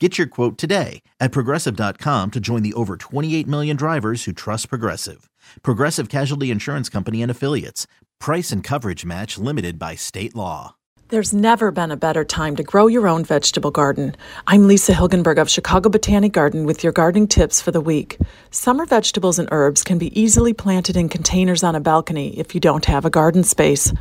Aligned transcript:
Get 0.00 0.18
your 0.18 0.26
quote 0.26 0.58
today 0.58 1.02
at 1.20 1.30
progressive.com 1.30 2.32
to 2.32 2.40
join 2.40 2.64
the 2.64 2.74
over 2.74 2.96
28 2.96 3.46
million 3.46 3.76
drivers 3.76 4.24
who 4.24 4.32
trust 4.32 4.68
Progressive. 4.68 5.30
Progressive 5.62 6.08
Casualty 6.08 6.50
Insurance 6.50 6.88
Company 6.88 7.22
and 7.22 7.30
Affiliates. 7.30 7.86
Price 8.18 8.50
and 8.50 8.64
coverage 8.64 9.04
match 9.04 9.38
limited 9.38 9.78
by 9.78 9.94
state 9.94 10.34
law. 10.34 10.74
There's 11.10 11.32
never 11.32 11.70
been 11.70 11.92
a 11.92 11.96
better 11.96 12.24
time 12.24 12.56
to 12.56 12.64
grow 12.64 12.88
your 12.88 13.06
own 13.06 13.24
vegetable 13.24 13.70
garden. 13.70 14.16
I'm 14.48 14.66
Lisa 14.66 14.94
Hilgenberg 14.94 15.38
of 15.38 15.48
Chicago 15.48 15.88
Botanic 15.90 16.32
Garden 16.32 16.66
with 16.66 16.82
your 16.82 16.92
gardening 16.92 17.28
tips 17.28 17.60
for 17.60 17.70
the 17.70 17.80
week. 17.80 18.18
Summer 18.50 18.86
vegetables 18.86 19.38
and 19.38 19.48
herbs 19.52 19.84
can 19.84 19.98
be 19.98 20.18
easily 20.20 20.52
planted 20.52 20.96
in 20.96 21.08
containers 21.08 21.62
on 21.62 21.76
a 21.76 21.80
balcony 21.80 22.36
if 22.36 22.52
you 22.52 22.60
don't 22.60 22.86
have 22.86 23.04
a 23.04 23.10
garden 23.10 23.44
space. 23.44 23.92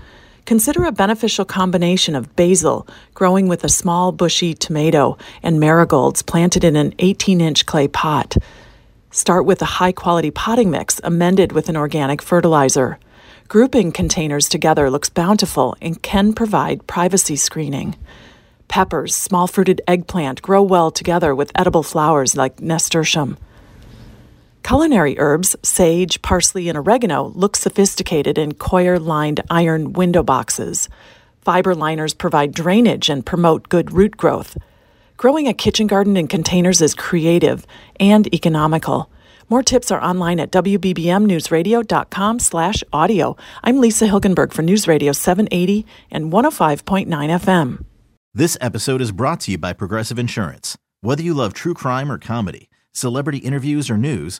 Consider 0.45 0.83
a 0.83 0.91
beneficial 0.91 1.45
combination 1.45 2.15
of 2.15 2.35
basil, 2.35 2.85
growing 3.13 3.47
with 3.47 3.63
a 3.63 3.69
small 3.69 4.11
bushy 4.11 4.53
tomato, 4.53 5.17
and 5.41 5.57
marigolds 5.57 6.21
planted 6.21 6.65
in 6.65 6.75
an 6.75 6.93
18 6.99 7.39
inch 7.39 7.65
clay 7.65 7.87
pot. 7.87 8.35
Start 9.09 9.45
with 9.45 9.61
a 9.61 9.79
high 9.79 9.93
quality 9.93 10.31
potting 10.31 10.69
mix 10.69 10.99
amended 11.03 11.53
with 11.53 11.69
an 11.69 11.77
organic 11.77 12.21
fertilizer. 12.21 12.99
Grouping 13.47 13.93
containers 13.93 14.49
together 14.49 14.89
looks 14.89 15.07
bountiful 15.07 15.77
and 15.81 16.01
can 16.01 16.33
provide 16.33 16.87
privacy 16.87 17.37
screening. 17.37 17.95
Peppers, 18.67 19.15
small 19.15 19.47
fruited 19.47 19.81
eggplant 19.87 20.41
grow 20.41 20.61
well 20.61 20.91
together 20.91 21.33
with 21.33 21.51
edible 21.55 21.83
flowers 21.83 22.35
like 22.35 22.59
nasturtium. 22.59 23.37
Culinary 24.63 25.19
herbs, 25.19 25.57
sage, 25.61 26.21
parsley, 26.21 26.69
and 26.69 26.77
oregano, 26.77 27.33
look 27.35 27.57
sophisticated 27.57 28.37
in 28.37 28.53
coir 28.53 28.97
lined 28.97 29.41
iron 29.49 29.91
window 29.91 30.23
boxes. 30.23 30.87
Fiber 31.41 31.75
liners 31.75 32.13
provide 32.13 32.53
drainage 32.53 33.09
and 33.09 33.25
promote 33.25 33.67
good 33.67 33.91
root 33.91 34.15
growth. 34.15 34.57
Growing 35.17 35.49
a 35.49 35.53
kitchen 35.53 35.85
garden 35.85 36.15
in 36.15 36.29
containers 36.29 36.81
is 36.81 36.95
creative 36.95 37.67
and 37.99 38.33
economical. 38.33 39.11
More 39.49 39.63
tips 39.63 39.91
are 39.91 40.01
online 40.01 40.39
at 40.39 40.51
wbbmnewsradio.com 40.51 42.39
slash 42.39 42.83
audio. 42.93 43.35
I'm 43.63 43.81
Lisa 43.81 44.07
Hilgenberg 44.07 44.53
for 44.53 44.61
News 44.61 44.87
Radio 44.87 45.11
780 45.11 45.85
and 46.09 46.31
105.9 46.31 47.07
FM. 47.07 47.83
This 48.33 48.57
episode 48.61 49.01
is 49.01 49.11
brought 49.11 49.41
to 49.41 49.51
you 49.51 49.57
by 49.57 49.73
Progressive 49.73 50.17
Insurance. 50.17 50.77
Whether 51.01 51.21
you 51.21 51.33
love 51.33 51.53
true 51.53 51.73
crime 51.73 52.09
or 52.09 52.17
comedy, 52.17 52.69
celebrity 52.93 53.39
interviews 53.39 53.89
or 53.89 53.97
news, 53.97 54.39